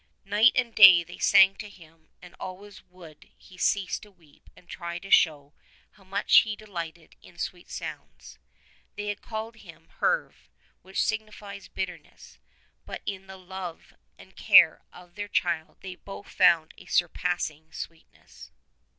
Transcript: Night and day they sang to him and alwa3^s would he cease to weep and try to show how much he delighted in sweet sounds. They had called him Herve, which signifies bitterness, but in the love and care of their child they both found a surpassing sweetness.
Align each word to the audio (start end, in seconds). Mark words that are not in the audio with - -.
Night 0.25 0.53
and 0.55 0.73
day 0.73 1.03
they 1.03 1.19
sang 1.19 1.53
to 1.57 1.69
him 1.69 2.07
and 2.23 2.35
alwa3^s 2.39 2.81
would 2.89 3.29
he 3.37 3.55
cease 3.55 3.99
to 3.99 4.09
weep 4.09 4.49
and 4.55 4.67
try 4.67 4.97
to 4.97 5.11
show 5.11 5.53
how 5.91 6.03
much 6.03 6.37
he 6.37 6.55
delighted 6.55 7.15
in 7.21 7.37
sweet 7.37 7.69
sounds. 7.69 8.39
They 8.95 9.09
had 9.09 9.21
called 9.21 9.57
him 9.57 9.89
Herve, 9.99 10.49
which 10.81 11.03
signifies 11.03 11.67
bitterness, 11.67 12.39
but 12.83 13.03
in 13.05 13.27
the 13.27 13.37
love 13.37 13.93
and 14.17 14.35
care 14.35 14.81
of 14.91 15.13
their 15.13 15.27
child 15.29 15.77
they 15.81 15.93
both 15.93 16.29
found 16.29 16.73
a 16.79 16.85
surpassing 16.87 17.71
sweetness. 17.71 18.49